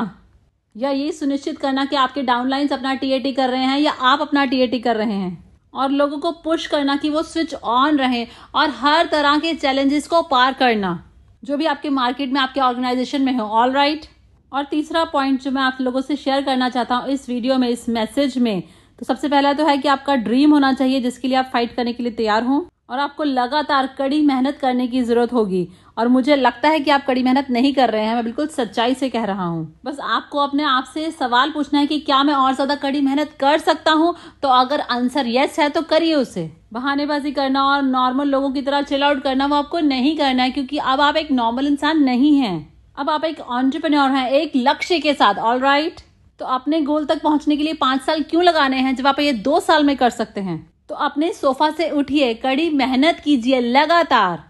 या 0.75 0.91
ये 0.91 1.11
सुनिश्चित 1.13 1.59
करना 1.59 1.85
कि 1.85 1.97
आपके 1.97 2.23
डाउनलाइंस 2.23 2.73
अपना 2.73 2.95
टीएटी 2.95 3.33
कर 3.33 3.51
रहे 3.51 3.65
हैं 3.65 3.79
या 3.79 3.93
आप 3.93 4.21
अपना 4.21 4.45
टीएटी 4.45 4.79
कर 4.81 4.97
रहे 4.97 5.13
हैं। 5.13 5.53
और 5.75 5.91
लोगों 5.91 6.19
को 6.19 6.31
पुश 6.45 6.67
करना 6.67 6.97
कि 6.97 7.11
वो 7.11 7.23
स्विच 7.23 7.55
ऑन 7.55 7.99
रहे 7.99 8.27
और 8.55 8.71
हर 8.71 9.07
तरह 9.07 9.39
के 9.39 9.55
चैलेंजेस 9.55 10.07
को 10.09 10.23
पार 10.23 10.53
करना। 10.53 11.03
जो 11.43 11.57
भी 11.57 11.67
आपके 11.67 11.91
मार्केट 11.91 12.33
में, 12.33 12.41
आपके 12.41 12.61
ऑर्गेनाइजेशन 12.61 13.23
में 13.23 13.33
हो 13.33 13.45
ऑल 13.45 13.73
राइट 13.73 14.07
और 14.53 14.65
तीसरा 14.65 15.05
पॉइंट 15.05 15.41
जो 15.43 15.51
मैं 15.51 15.63
आप 15.63 15.79
लोगों 15.81 16.01
से 16.01 16.17
शेयर 16.17 16.43
करना 16.43 16.69
चाहता 16.69 16.95
हूँ 16.95 17.11
इस 17.11 17.29
वीडियो 17.29 17.59
में, 17.59 17.69
इस 17.69 17.89
मैसेज 17.89 18.39
में 18.39 18.63
तो 18.99 19.07
सबसे 19.07 19.29
पहला 19.29 19.53
तो 19.53 19.67
है 19.67 19.77
कि 19.79 19.89
आपका 19.89 20.15
ड्रीम 20.17 20.53
होना 20.53 20.73
चाहिए, 20.73 21.01
जिसके 21.01 21.29
लिए 21.29 21.37
आप 21.37 21.51
फाइट 21.53 21.75
करने 21.77 21.93
के 21.93 22.03
लिए 22.03 22.13
तैयार 22.13 22.45
हों 22.45 22.61
और 22.91 22.99
आपको 22.99 23.25
लगातार 23.25 23.87
कड़ी 23.99 24.21
मेहनत 24.23 24.59
करने 24.59 24.87
की 24.87 25.03
ज़रूरत 25.03 25.33
होगी। 25.33 25.69
और 25.97 26.09
मुझे 26.09 26.37
लगता 26.37 26.69
है 26.69 26.81
कि 26.81 26.91
आप 26.91 27.05
कड़ी 27.07 27.23
मेहनत 27.23 27.47
नहीं 27.51 27.73
कर 27.75 27.91
रहे 27.91 28.05
हैं, 28.05 28.15
मैं 28.15 28.25
बिल्कुल 28.25 28.47
सच्चाई 28.49 28.95
से 28.95 29.09
कह 29.11 29.25
रहा 29.25 29.45
हूँ। 29.45 29.81
बस 29.85 29.99
आपको 30.03 30.39
अपने 30.39 30.63
आप 30.65 30.85
से 30.95 31.11
सवाल 31.11 31.51
पूछना 31.51 31.79
है 31.79 31.87
कि 31.87 31.99
क्या 32.01 32.23
मैं 32.23 32.35
और 32.35 32.55
ज़्यादा 32.55 32.75
कड़ी 32.77 33.01
मेहनत 33.01 33.37
कर 33.41 33.59
सकता 33.61 33.93
हूँ? 33.93 34.15
तो 34.43 34.49
अगर 34.51 34.81
आंसर 34.81 35.27
यस 35.29 35.59
है 35.59 35.69
तो 35.69 35.83
करिए 35.85 36.15
उसे। 36.15 36.51
बहानेबाजी 36.73 37.33
करना 37.33 37.65
और 37.65 37.83
नॉर्मल 37.83 38.29
लोगों 38.29 38.51
की 38.51 38.63
तरह 38.63 38.83
चिल 38.83 39.03
आउट 39.03 39.23
करना, 39.23 39.47
वो 39.47 39.57
आपको 39.57 39.81
नहीं 39.81 40.17
करना 40.17 40.43
है, 40.43 40.51
क्योंकि 40.51 40.79
अब 40.79 41.01
आप 41.01 41.17
एक 41.17 41.31
नॉर्मल 41.33 41.67
इंसान 41.67 42.03
नहीं 42.03 42.37
है। 42.37 42.57
अब 42.97 43.11
आप 43.11 43.25
एक 43.25 43.41
ऑन्टरप्रन्योर 43.41 44.11
हैं, 44.11 44.29
एक 44.31 44.53
लक्ष्य 44.57 44.99
के 45.01 45.15
साथ 45.15 45.35
ऑल 45.35 45.61
राइट 45.61 46.01
तो 46.41 46.45
अपने 46.47 46.81
गोल 46.83 47.05
तक 47.05 47.21
पहुँचने 47.23 47.57
के 47.57 47.63
लिए 47.63 47.75
पाँच 47.75 48.01
साल 48.03 48.23
क्यों 48.23 48.43
लगाने 48.45 48.77
हैं, 48.77 48.95
जब 48.97 49.07
आप 49.07 49.19
ये 49.21 49.33
दो 49.35 49.59
साल 49.61 49.85
में 49.85 49.97
कर 49.97 50.11
सकते 50.11 50.41
हैं? 50.41 50.57
तो 50.89 50.95
अपने 50.97 51.33
सोफा 51.33 51.71
से 51.71 51.91
उठिए, 51.91 52.33
कड़ी 52.37 52.69
मेहनत 52.71 53.21
कीजिए 53.25 53.61
लगातार। 53.61 54.43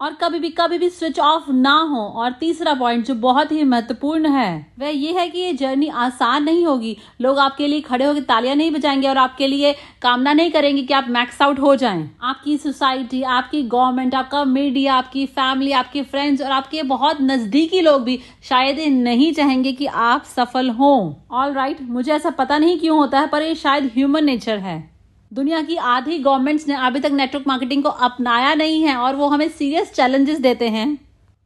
और 0.00 0.14
कभी 0.14 0.38
भी 0.38 0.48
कभी 0.50 0.78
भी 0.78 0.88
स्विच 0.90 1.18
ऑफ़ 1.18 1.50
ना 1.50 1.76
हो। 1.80 2.00
और 2.00 2.32
तीसरा 2.32 2.74
पॉइंट 2.74 3.04
जो 3.06 3.14
बहुत 3.14 3.52
ही 3.52 3.62
महत्वपूर्ण 3.64 4.28
है 4.28 4.74
वह 4.78 4.88
ये 4.88 5.12
है 5.12 5.28
कि 5.28 5.38
ये 5.38 5.52
जर्नी 5.52 5.88
आसान 5.88 6.44
नहीं 6.44 6.64
होगी। 6.66 6.96
लोग 7.20 7.38
आपके 7.38 7.66
लिए 7.66 7.80
खड़े 7.80 8.04
होकर 8.04 8.20
तालियाँ 8.20 8.56
नहीं 8.56 8.70
बजाएँगे 8.70 9.08
और 9.08 9.18
आपके 9.18 9.46
लिए 9.46 9.74
कामना 10.02 10.32
नहीं 10.32 10.50
करेंगे 10.50 10.82
कि 10.82 10.94
आप 10.94 11.08
मैक्स 11.08 11.40
आउट 11.42 11.58
हो 11.58 11.74
जाएँ। 11.76 12.10
आपकी 12.22 12.56
सोसाइटी 12.58 13.22
आपकी 13.22 13.62
गवर्नमेंट 13.62 14.14
आपका 14.14 14.44
मीडिया 14.44 14.94
आपकी 14.94 15.26
फैमिली 15.26 15.72
आपके 15.72 16.02
फ्रेंड्स 16.02 16.42
और 16.42 16.50
आपके 16.50 16.82
बहुत 16.82 17.20
नजदीकी 17.20 17.80
लोग 17.80 18.02
भी 18.02 18.18
शायद 18.42 18.78
नहीं 18.92 19.32
चाहेंगे 19.32 19.72
कि 19.72 19.86
आप 19.86 20.24
सफल 20.26 20.70
हो। 20.70 21.16
ऑल 21.30 21.52
राइट 21.52 21.76
right, 21.76 21.90
मुझे 21.90 22.12
ऐसा 22.12 22.30
पता 22.30 22.58
नहीं 22.58 22.78
क्यों 22.78 22.98
होता 22.98 23.20
है 23.20 23.26
पर 23.26 23.42
ये 23.42 23.54
शायद 23.54 23.90
ह्यूमन 23.94 24.24
नेचर 24.24 24.58
है। 24.58 24.95
दुनिया 25.30 25.60
की 25.62 25.76
आधी 25.76 26.18
गवर्नमेंट्स 26.18 26.66
ने 26.68 26.74
अभी 26.76 27.00
तक 27.00 27.10
नेटवर्क 27.10 27.46
मार्केटिंग 27.48 27.82
को 27.82 27.88
अपनाया 27.88 28.54
नहीं 28.54 28.82
है 28.82 28.96
और 28.96 29.16
वो 29.16 29.28
हमें 29.28 29.48
सीरियस 29.48 29.92
चैलेंजेस 29.92 30.38
देते 30.40 30.68
हैं। 30.68 30.86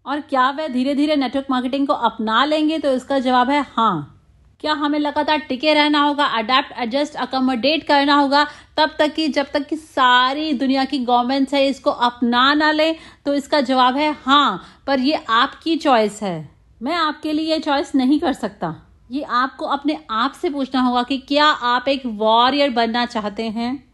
और 0.07 0.21
क्या 0.21 0.49
वह 0.51 0.69
धीरे 0.69 0.95
धीरे 0.95 1.17
नेटवर्क 1.17 1.47
मार्केटिंग 1.51 1.87
को 1.87 1.93
अपना 1.93 2.45
लेंगे 2.45 2.79
तो 2.79 2.93
इसका 2.93 3.19
जवाब 3.19 3.51
है 3.51 3.65
हाँ। 3.77 4.17
क्या 4.61 4.73
हमें 4.73 4.99
लगातार 4.99 5.39
टिके 5.39 5.75
रहना 5.75 6.03
होगा 6.03 6.25
अडेप्ट 6.39 6.73
एडजस्ट 6.79 7.15
अकोमोडेट 7.17 7.87
करना 7.87 8.15
होगा, 8.15 8.45
तब 8.77 8.95
तक 8.99 9.15
कि 9.15 9.29
जब 9.29 9.51
तक 9.53 9.67
कि 9.67 9.77
सारी 9.77 10.53
दुनिया 10.53 10.85
की 10.85 10.99
गवर्नमेंट्स 10.99 11.55
है 11.55 11.67
इसको 11.67 11.91
अपना 11.91 12.53
ना 12.55 12.71
ले 12.73 12.93
तो 13.27 13.35
इसका 13.35 13.61
जवाब 13.63 13.97
है 13.97 14.15
हाँ। 14.25 14.63
पर 14.87 15.01
ये 15.01 15.25
आपकी 15.31 15.77
चॉइस 15.79 16.23
है। 16.23 16.49
मैं 16.83 16.95
आपके 16.95 17.33
लिए 17.33 17.53
ये 17.53 17.59
चॉइस 17.61 17.95
नहीं 17.95 18.21
कर 18.21 18.33
सकता। 18.33 18.75
ये 19.11 19.23
आपको 19.23 19.67
अपने 19.67 20.05
आप 20.11 20.33
से 20.33 20.51
पूछना 20.51 20.81
होगा 20.81 21.03
कि 21.03 21.19
क्या 21.19 21.47
आप 21.47 21.89
एक 21.89 22.03
वॉरियर 22.07 22.71
बनना 22.71 23.07
चाहते 23.07 23.43
हैं? 23.43 23.93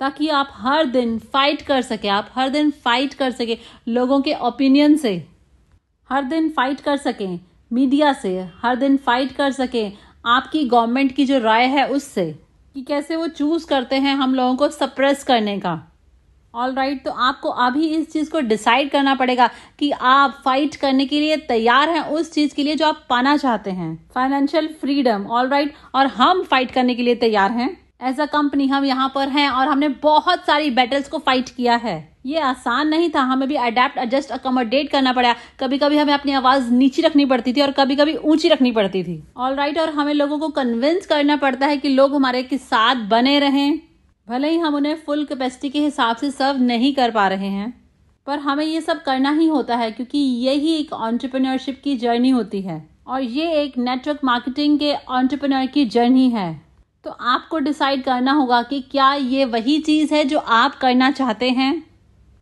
ताकि 0.00 0.28
आप 0.28 0.48
हर 0.52 0.86
दिन 0.86 1.18
फाइट 1.18 1.62
कर 1.62 1.82
सके, 1.82 2.08
आप 2.08 2.28
हर 2.34 2.48
दिन 2.48 2.70
फाइट 2.70 3.14
कर 3.14 3.30
सके 3.30 3.58
लोगों 3.88 4.20
के 4.20 4.34
ओपिनियन 4.34 4.96
से। 4.96 5.28
हर 6.10 6.22
दिन 6.22 6.48
फाइट 6.48 6.80
कर 6.80 6.96
सकें 6.96 7.40
मीडिया 7.72 8.12
से, 8.12 8.50
हर 8.62 8.76
दिन 8.76 8.96
फाइट 8.96 9.32
कर 9.32 9.52
सकें 9.52 9.92
आपकी 10.26 10.64
गवर्नमेंट 10.64 11.12
की 11.12 11.26
जो 11.26 11.38
राय 11.38 11.66
है 11.66 11.88
उससे। 11.88 12.38
कि 12.74 12.82
कैसे 12.82 13.16
वो 13.16 13.28
चूज़ 13.28 13.66
करते 13.66 13.96
हैं 13.96 14.14
हम 14.14 14.34
लोगों 14.34 14.56
को 14.56 14.68
सप्रेस 14.68 15.24
करने 15.24 15.60
का। 15.60 15.89
ऑल 16.54 16.72
राइट 16.74 16.92
right, 16.92 17.04
तो 17.04 17.22
आपको 17.22 17.48
अभी 17.48 17.86
इस 17.86 18.12
चीज़ 18.12 18.30
को 18.30 18.40
डिसाइड 18.40 18.90
करना 18.90 19.14
पड़ेगा 19.14 19.48
कि 19.78 19.90
आप 19.90 20.40
फाइट 20.44 20.76
करने 20.76 21.06
के 21.06 21.20
लिए 21.20 21.36
तैयार 21.36 21.88
हैं 21.88 22.00
उस 22.02 22.32
चीज़ 22.32 22.54
के 22.54 22.62
लिए 22.62 22.74
जो 22.74 22.86
आप 22.86 23.04
पाना 23.10 23.36
चाहते 23.36 23.70
हैं। 23.70 23.94
फाइनेंशियल 24.14 24.68
फ्रीडम 24.80 25.26
ऑल 25.26 25.48
राइट 25.48 25.74
और 25.94 26.06
हम 26.06 26.42
फाइट 26.42 26.70
करने 26.70 26.94
के 26.94 27.02
लिए 27.02 27.14
तैयार 27.14 27.52
हैं। 27.52 27.70
एज 28.02 28.20
अ 28.20 28.24
कंपनी 28.26 28.66
हम 28.66 28.84
यहाँ 28.84 29.10
पर 29.14 29.28
हैं 29.28 29.48
और 29.50 29.68
हमने 29.68 29.88
बहुत 30.02 30.44
सारी 30.46 30.70
बैटल्स 30.70 31.08
को 31.08 31.18
फाइट 31.18 31.48
किया 31.48 31.76
है। 31.76 31.98
ये 32.26 32.38
आसान 32.38 32.88
नहीं 32.88 33.10
था 33.10 33.20
हमें 33.22 33.48
भी 33.48 33.56
अडेप्ट 33.56 33.98
एडजस्ट 33.98 34.30
अकोमोडेट 34.30 34.90
करना 34.90 35.12
पड़ा। 35.12 35.34
कभी 35.60 35.78
कभी 35.78 35.96
हमें 35.96 36.12
अपनी 36.14 36.32
आवाज़ 36.32 36.70
नीचे 36.70 37.02
रखनी 37.02 37.24
पड़ती 37.24 37.52
थी 37.52 37.60
और 37.60 37.70
कभी 37.70 37.96
कभी 37.96 38.14
ऊँची 38.14 38.48
रखनी 38.48 38.72
पड़ती 38.72 39.02
थी। 39.04 39.22
ऑल 39.36 39.54
राइट 39.54 39.74
right, 39.74 39.88
और 39.88 39.94
हमें 39.94 40.12
लोगों 40.14 40.38
को 40.38 40.48
कन्विंस 40.48 41.06
करना 41.06 41.36
पड़ता 41.36 41.66
है 41.66 41.76
कि 41.76 41.88
लोग 41.88 42.14
हमारे 42.14 42.42
के 42.42 42.58
साथ 42.58 43.08
बने 43.08 43.38
रहें। 43.40 43.80
भले 44.30 44.50
ही 44.50 44.58
हम 44.58 44.74
उन्हें 44.74 44.94
फुल 44.96 45.24
कैपेसिटी 45.24 45.68
के 45.70 45.80
हिसाब 45.80 46.16
से 46.16 46.30
सर्व 46.30 46.58
नहीं 46.58 46.92
कर 46.94 47.10
पा 47.10 47.26
रहे 47.28 47.46
हैं, 47.46 47.72
पर 48.26 48.38
हमें 48.38 48.64
ये 48.64 48.80
सब 48.80 49.02
करना 49.02 49.30
ही 49.30 49.46
होता 49.46 49.76
है 49.76 49.90
क्योंकि 49.90 50.18
यही 50.18 50.74
एक 50.74 50.92
ऑन्टरप्रेन्योरशिप 50.92 51.80
की 51.84 51.96
जर्नी 51.96 52.30
होती 52.30 52.60
है। 52.62 52.88
और 53.06 53.22
ये 53.22 53.50
एक 53.52 53.78
नेटवर्क 53.78 54.20
मार्केटिंग 54.24 54.78
के 54.78 54.94
ऑन्टरप्रेन्योर 55.08 55.66
की 55.66 55.84
जर्नी 55.84 56.28
है। 56.30 56.62
तो 57.04 57.10
आपको 57.10 57.58
डिसाइड 57.58 58.04
करना 58.04 58.32
होगा 58.32 58.62
कि 58.62 58.80
क्या 58.80 59.12
ये 59.14 59.44
वही 59.44 59.78
चीज़ 59.78 60.14
है 60.14 60.24
जो 60.24 60.38
आप 60.38 60.74
करना 60.74 61.10
चाहते 61.10 61.50
हैं? 61.50 61.82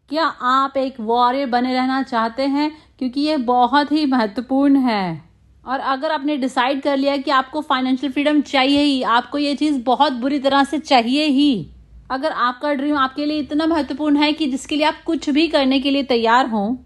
क्या 0.08 0.24
आप 0.24 0.76
एक 0.76 1.00
वॉरियर 1.00 1.46
बने 1.46 1.72
रहना 1.74 2.02
चाहते 2.02 2.42
हैं? 2.42 2.70
क्योंकि 2.98 3.20
ये 3.20 3.36
बहुत 3.36 3.92
ही 3.92 4.06
महत्वपूर्ण 4.06 4.76
है। 4.76 5.22
और 5.66 5.80
अगर 5.80 6.12
आपने 6.12 6.36
डिसाइड 6.36 6.82
कर 6.82 6.96
लिया 6.96 7.16
कि 7.16 7.30
आपको 7.30 7.60
फाइनेंशियल 7.60 8.12
फ्रीडम 8.12 8.40
चाहिए 8.40 8.82
ही, 8.82 9.02
आपको 9.02 9.38
ये 9.38 9.54
चीज़ 9.54 9.82
बहुत 9.82 10.12
बुरी 10.12 10.38
तरह 10.38 10.64
से 10.64 10.78
चाहिए 10.78 11.24
ही। 11.24 11.68
अगर 12.10 12.32
आपका 12.32 12.72
ड्रीम 12.74 12.96
आपके 12.96 13.24
लिए 13.26 13.38
इतना 13.38 13.66
महत्वपूर्ण 13.66 14.16
है 14.16 14.32
कि 14.32 14.46
जिसके 14.46 14.76
लिए 14.76 14.86
आप 14.86 15.02
कुछ 15.06 15.28
भी 15.30 15.46
करने 15.48 15.80
के 15.80 15.90
लिए 15.90 16.02
तैयार 16.04 16.46
हों 16.46 16.76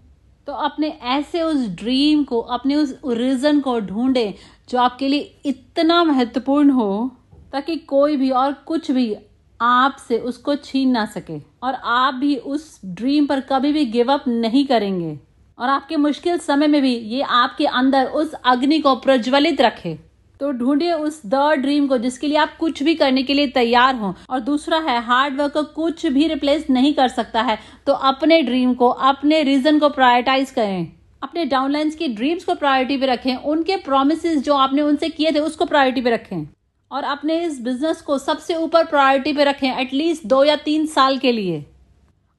तो 0.47 0.53
अपने 0.53 0.87
ऐसे 0.87 1.41
उस 1.41 1.67
ड्रीम 1.69 2.23
को, 2.23 2.39
अपने 2.39 2.75
उस 2.75 2.95
रीज़न 3.07 3.59
को 3.59 3.79
ढूंढें 3.79 4.33
जो 4.69 4.79
आपके 4.79 5.07
लिए 5.07 5.35
इतना 5.45 6.03
महत्वपूर्ण 6.03 6.69
हो 6.69 7.11
ताकि 7.53 7.75
कोई 7.77 8.17
भी 8.17 8.29
और 8.31 8.53
कुछ 8.67 8.91
भी 8.91 9.15
आपसे 9.59 10.17
उसको 10.19 10.55
छीन 10.55 10.89
ना 10.89 11.05
सके। 11.05 11.37
और 11.63 11.73
आप 11.73 12.13
भी 12.13 12.35
उस 12.35 12.79
ड्रीम 12.85 13.25
पर 13.25 13.39
कभी 13.41 13.71
भी 13.73 13.85
गिव 13.85 14.11
अप 14.13 14.23
नहीं 14.27 14.65
करेंगे। 14.65 15.17
और 15.57 15.69
आपके 15.69 15.95
मुश्किल 15.97 16.37
समय 16.37 16.67
में 16.67 16.81
भी 16.81 16.95
ये 16.95 17.21
आपके 17.21 17.65
अंदर 17.65 18.05
उस 18.05 18.33
अग्नि 18.45 18.79
को 18.79 18.95
प्रज्वलित 18.95 19.61
रखे। 19.61 19.97
तो 20.39 20.51
ढूंढिए 20.51 20.93
उस 20.93 21.21
द 21.25 21.35
ड्रीम 21.35 21.87
को, 21.87 21.97
जिसके 21.97 22.27
लिए 22.27 22.37
आप 22.37 22.57
कुछ 22.57 22.83
भी 22.83 22.95
करने 22.95 23.23
के 23.23 23.33
लिए 23.33 23.47
तैयार 23.47 23.95
हो। 23.95 24.13
और 24.29 24.39
दूसरा 24.39 24.77
है, 24.77 25.03
हार्ड 25.03 25.41
वर्क 25.41 25.73
कुछ 25.75 26.05
भी 26.05 26.27
रिप्लेस 26.27 26.69
नहीं 26.69 26.93
कर 26.93 27.07
सकता 27.07 27.41
है। 27.41 27.57
तो 27.87 27.93
अपने 27.93 28.41
ड्रीम 28.41 28.73
को, 28.73 28.89
अपने 28.89 29.43
रीजन 29.43 29.79
को 29.79 29.89
प्रायोरिटाइज 29.89 30.51
करें। 30.51 30.91
अपने 31.23 31.45
डाउनलाइंस 31.45 31.95
की 31.95 32.07
ड्रीम्स 32.07 32.43
को 32.43 32.55
प्रायोरिटी 32.55 32.97
पे 32.97 33.05
रखें। 33.05 33.35
उनके 33.35 33.75
प्रोमिस 33.75 34.25
जो 34.25 34.53
आपने 34.53 34.81
उनसे 34.81 35.09
किए 35.09 35.31
थे, 35.31 35.39
उसको 35.39 35.65
प्रायोरिटी 35.65 36.01
पे 36.01 36.09
रखें। 36.09 36.47
और 36.91 37.03
अपने 37.03 37.45
इस 37.45 37.61
बिज़नेस 37.61 38.01
को 38.01 38.17
सबसे 38.17 38.55
ऊपर 38.55 38.85
प्रायोरिटी 38.85 39.33
पे 39.33 39.43
रखें 39.43 39.77
एटलीस्ट 39.77 40.25
दो 40.25 40.43
या 40.43 40.55
तीन 40.55 40.85
साल 40.85 41.17
के 41.17 41.31
लिए। 41.31 41.65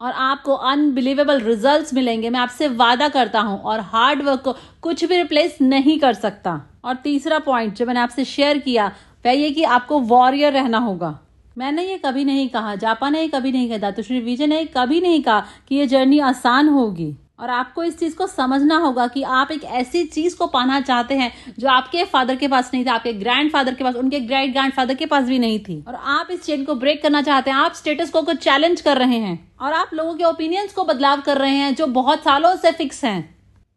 और 0.05 0.13
आपको 0.13 0.55
अनबिलीवेबल 0.55 1.41
रिजल्ट्स 1.41 1.95
मिलेंगे। 1.95 2.31
मैं 2.31 2.41
आपसे 2.41 2.69
वादा 2.69 3.09
करता 3.09 3.41
हूँ 3.41 3.59
और 3.61 3.81
हार्ड 3.81 4.23
वर्क 4.23 4.41
को 4.41 4.53
कुछ 4.83 5.05
भी 5.05 5.17
रिप्लेस 5.17 5.57
नहीं 5.63 5.99
कर 5.99 6.15
सकता। 6.15 6.61
और 6.85 6.95
तीसरा 6.95 7.39
पॉइंट 7.39 7.75
जो 7.75 7.87
मैंने 7.87 8.01
आपसे 8.01 8.25
शेयर 8.25 8.59
किया, 8.59 8.93
वह 9.25 9.33
ये 9.33 9.51
कि 9.51 9.63
आपको 9.65 10.01
वॉरियर 10.01 10.53
रहना 10.53 10.79
होगा। 10.79 11.19
मैंने 11.59 11.83
ये 11.83 11.99
कभी 11.99 12.25
नहीं 12.25 12.49
कहा 12.49 12.75
जापा 12.77 13.09
ने 13.11 13.27
कभी 13.29 13.53
नहीं 13.53 13.71
कहा 13.71 13.91
श्री 14.03 14.21
विजय 14.21 14.47
ने 14.47 14.65
कभी 14.77 15.01
नहीं 15.01 15.23
कहा 15.23 15.45
कि 15.69 15.77
ये 15.77 15.87
जर्नी 15.87 16.19
आसान 16.19 16.69
होगी। 16.69 17.15
और 17.39 17.51
आपको 17.51 17.83
इस 17.85 17.99
चीज़ 17.99 18.15
को 18.17 18.27
समझना 18.27 18.77
होगा 18.79 19.07
कि 19.07 19.23
आप 19.23 19.51
एक 19.51 19.65
ऐसी 19.65 20.05
चीज़ 20.07 20.37
को 20.37 20.47
पाना 20.47 20.81
चाहते 20.81 21.15
हैं 21.15 21.31
जो 21.59 21.69
आपके 21.69 22.05
फादर 22.05 22.37
के 22.37 22.49
पास 22.49 22.71
नहीं 22.75 22.85
था, 22.87 22.93
आपके 22.93 23.13
ग्रैंड 23.13 23.51
फादर 23.53 23.75
के 23.75 23.85
पास, 23.85 23.95
उनके 23.95 24.21
ग्रेट 24.21 24.53
ग्रैंड 24.53 24.73
फादर 24.73 24.95
के 24.95 25.07
पास 25.07 25.25
भी 25.25 25.39
नहीं 25.39 25.59
थी। 25.59 25.83
और 25.89 25.95
आप 25.95 26.29
इस 26.31 26.43
चेन 26.43 26.65
को 26.65 26.75
ब्रेक 26.75 27.03
करना 27.03 27.23
चाहते 27.23 27.51
हैं, 27.51 27.57
आप 27.57 27.75
स्टेटस 27.75 28.11
को 28.11 28.23
चैलेंज 28.35 28.81
कर 28.81 28.99
रहे 28.99 29.17
हैं 29.17 29.39
और 29.61 29.73
आप 29.73 29.91
लोगों 29.95 30.15
के 30.15 30.25
ओपिनियंस 30.25 30.73
को 30.73 30.85
बदलाव 30.85 31.21
कर 31.21 31.39
रहे 31.39 31.57
हैं 31.57 31.75
जो 31.75 31.87
बहुत 31.87 32.23
सालों 32.25 32.55
से 32.57 32.73
फिक्स 32.73 33.05
हैं। 33.05 33.23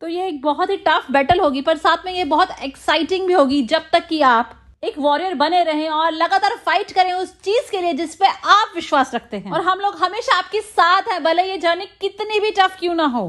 तो 0.02 0.08
ये 0.08 0.28
एक 0.28 0.42
बहुत 0.42 0.70
ही 0.70 0.78
टफ 0.78 1.08
बैटल 1.12 1.40
होगी, 1.40 1.62
पर 1.62 1.78
साथ 1.78 2.06
में 2.06 2.14
ये 2.14 2.26
बहुत 2.26 2.50
एक्साइटिंग 2.64 3.28
भी 3.28 3.34
होगी 3.34 3.62
जब 3.64 3.90
तक 3.94 4.08
कि 4.08 4.22
आप 4.22 4.54
एक 4.84 4.98
वॉरियर 5.00 5.34
बने 5.34 5.64
रहें 5.64 5.90
और 5.90 6.12
लगातार 6.12 6.56
फाइट 6.66 6.92
करें 6.92 7.12
उस 7.14 7.34
चीज़ 7.42 7.72
के 7.72 7.82
लिए 7.82 7.94
जिसपे 7.94 8.28
आप 8.28 8.74
विश्वास 8.76 9.14
रखते 9.16 9.38
हैं। 9.38 9.52
और 9.52 9.62
हम 9.62 9.80
लोग 9.80 9.96
हमेशा 9.96 10.38
आपके 10.38 10.62
साथ 10.62 11.12
हैं, 11.12 11.24
भले 11.24 11.44
ये 11.44 11.58
जर्नी 11.58 11.86
कितनी 12.02 12.40
भी 12.40 12.52
टफ 12.52 12.78
क्यों 12.80 12.96
ना 12.96 13.06
हो। 13.08 13.26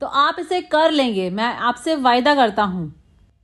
तो 0.00 0.06
आप 0.06 0.36
इसे 0.38 0.60
कर 0.60 0.90
लेंगे। 0.90 1.30
मैं 1.30 1.56
आपसे 1.56 1.96
वायदा 1.96 2.34
करता 2.34 2.62
हूँ। 2.62 2.94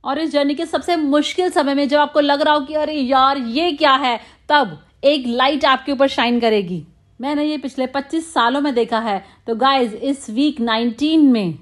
और 0.03 0.19
इस 0.19 0.31
जर्नी 0.31 0.55
के 0.55 0.65
सबसे 0.65 0.95
मुश्किल 0.95 1.49
समय 1.49 1.73
में 1.73 1.89
जब 1.89 1.97
आपको 1.97 2.19
लग 2.19 2.41
रहा 2.41 2.53
हो 2.53 2.61
कि 2.61 2.73
अरे 2.73 2.93
यार, 2.93 3.37
ये 3.37 3.71
क्या 3.71 3.93
है? 3.93 4.19
तब 4.49 4.79
एक 5.03 5.23
लाइट 5.27 5.65
आपके 5.65 5.91
ऊपर 5.91 6.07
शाइन 6.07 6.39
करेगी। 6.39 6.87
मैंने 7.21 7.43
ये 7.43 7.57
पिछले 7.57 7.87
25 7.87 8.33
सालों 8.33 8.61
में 8.61 8.73
देखा 8.73 8.99
है। 8.99 9.25
तो 9.47 9.55
गाइज़ 9.55 9.95
इस 9.95 10.29
वीक 10.29 10.61
19 10.61 11.31
में 11.31 11.59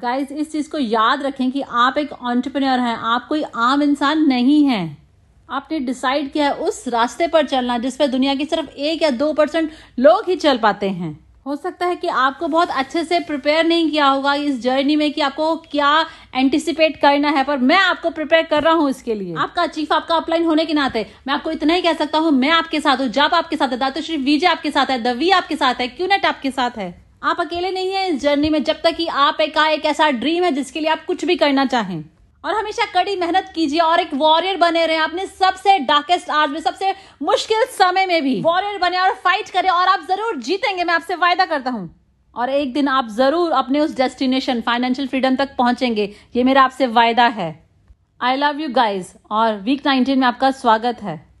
गाइस 0.00 0.32
इस 0.32 0.52
चीज़ 0.52 0.70
को 0.70 0.78
याद 0.78 1.22
रखें 1.22 1.50
कि 1.50 1.60
आप 1.60 1.98
एक 1.98 2.12
ऑन्टरप्रेन्योर 2.12 2.78
हैं। 2.78 2.96
आप 2.96 3.26
कोई 3.28 3.44
आम 3.56 3.82
इंसान 3.82 4.26
नहीं 4.26 4.64
हैं। 4.64 5.08
आपने 5.50 5.80
डिसाइड 5.80 6.32
किया 6.32 6.46
है 6.46 6.54
उस 6.54 6.88
रास्ते 6.88 7.28
पर 7.28 7.46
चलना 7.46 7.78
जिस 7.78 7.96
पर 7.96 8.06
दुनिया 8.06 8.34
की 8.34 8.44
सिर्फ़ 8.44 8.70
एक 8.70 9.02
या 9.02 9.10
दो 9.10 9.32
परसेंट 9.32 9.70
लोग 9.98 10.22
ही 10.28 10.36
चल 10.36 10.58
पाते 10.58 10.90
हैं। 10.90 11.31
हो 11.46 11.54
सकता 11.56 11.86
है 11.86 11.94
कि 11.96 12.08
आपको 12.08 12.48
बहुत 12.48 12.70
अच्छे 12.70 13.02
से 13.04 13.18
प्रिपेयर 13.20 13.64
नहीं 13.66 13.90
किया 13.90 14.06
होगा 14.06 14.34
इस 14.34 14.60
जर्नी 14.62 14.96
में 14.96 15.12
कि 15.12 15.20
आपको 15.20 15.54
क्या 15.70 16.04
एंटिसिपेट 16.34 16.96
करना 16.96 17.30
है, 17.30 17.42
पर 17.44 17.58
मैं 17.58 17.76
आपको 17.76 18.10
प्रिपेयर 18.10 18.42
कर 18.42 18.62
रहा 18.62 18.72
हूँ 18.74 18.90
इसके 18.90 19.14
लिए। 19.14 19.34
आपका 19.36 19.66
चीफ 19.68 19.92
आपका 19.92 20.16
अपलाइन 20.16 20.44
होने 20.44 20.64
के 20.64 20.74
नाते 20.74 21.06
मैं 21.26 21.34
आपको 21.34 21.50
इतना 21.50 21.74
ही 21.74 21.82
कह 21.82 21.92
सकता 21.94 22.18
हूँ, 22.18 22.30
मैं 22.32 22.50
आपके 22.50 22.80
साथ 22.80 22.96
हूँ, 22.96 23.08
जब 23.08 23.34
आपके 23.34 23.56
साथ 23.56 23.68
है, 23.68 23.78
दातोश्री 23.78 24.16
विजय 24.18 24.46
आपके 24.46 24.70
साथ 24.70 24.86
है, 24.86 25.02
दवी 25.02 25.30
आपके 25.32 25.56
साथ 25.56 25.80
है, 25.80 25.88
क्यूनेट 25.88 26.26
आपके 26.26 26.50
साथ 26.50 26.78
है। 26.78 26.94
आप 27.22 27.40
अकेले 27.40 27.70
नहीं 27.70 27.92
है 27.92 28.08
इस 28.08 28.22
जर्नी 28.22 28.50
में, 28.50 28.62
जब 28.64 28.80
तक 28.84 28.96
कि 28.96 29.06
आप 29.06 29.40
एक 29.40 29.58
एक 29.58 29.84
ऐसा 29.86 30.10
ड्रीम 30.12 30.44
है 30.44 30.52
जिसके 30.52 30.80
लिए 30.80 30.90
आप 30.90 31.04
कुछ 31.06 31.24
भी 31.24 31.36
करना 31.36 31.64
चाहें। 31.66 32.02
और 32.44 32.54
हमेशा 32.54 32.84
कड़ी 32.94 33.16
मेहनत 33.16 33.52
कीजिए 33.54 33.80
और 33.80 34.00
एक 34.00 34.14
वॉरियर 34.14 34.56
बने 34.56 34.84
रहे। 34.86 34.96
अपने 34.98 35.26
सबसे 35.26 35.78
डार्केस्ट 35.80 36.30
आज 36.30 36.50
में, 36.50 36.60
सबसे 36.60 36.94
मुश्किल 37.22 37.64
समय 37.70 38.06
में 38.06 38.22
भी 38.22 38.40
वॉरियर 38.42 38.78
बने 38.78 38.98
और 38.98 39.14
फाइट 39.24 39.50
करें 39.50 39.70
और 39.70 39.88
आप 39.88 40.06
ज़रूर 40.08 40.36
जीतेंगे। 40.38 40.84
मैं 40.84 40.94
आपसे 40.94 41.14
वायदा 41.16 41.44
करता 41.46 41.70
हूँ। 41.70 41.90
और 42.36 42.50
एक 42.50 42.72
दिन 42.72 42.88
आप 42.88 43.08
ज़रूर 43.08 43.52
अपने 43.52 43.80
उस 43.80 43.96
डेस्टिनेशन 43.96 44.60
फाइनेंशियल 44.60 45.08
फ्रीडम 45.08 45.36
तक 45.36 45.56
पहुँचेंगे। 45.56 46.14
ये 46.36 46.44
मेरा 46.44 46.62
आपसे 46.62 46.86
वायदा 46.88 47.26
है। 47.30 47.50
आई 48.20 48.36
लव 48.36 48.60
यू 48.60 48.68
गाइज़ 48.70 49.12
और 49.30 49.56
वीक 49.58 49.86
नाइनटीन 49.86 50.18
में 50.18 50.26
आपका 50.26 50.50
स्वागत 50.50 51.02
है। 51.02 51.31